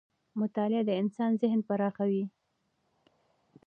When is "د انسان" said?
0.87-1.31